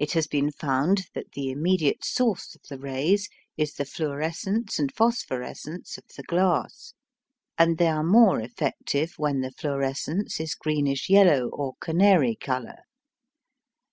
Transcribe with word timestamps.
It 0.00 0.14
has 0.14 0.26
been 0.26 0.50
found 0.50 1.04
that 1.14 1.30
the 1.34 1.48
immediate 1.52 2.04
source 2.04 2.56
of 2.56 2.62
the 2.68 2.76
rays 2.76 3.28
is 3.56 3.74
the 3.74 3.84
fluorescence 3.84 4.80
and 4.80 4.92
phosphorescence 4.92 5.96
of 5.96 6.02
the 6.16 6.24
glass, 6.24 6.92
and 7.56 7.78
they 7.78 7.86
are 7.86 8.02
more 8.02 8.40
effective 8.40 9.14
when 9.16 9.42
the 9.42 9.52
fluorescence 9.52 10.40
is 10.40 10.56
greenish 10.56 11.08
yellow 11.08 11.50
or 11.50 11.74
canary 11.80 12.34
colour. 12.34 12.80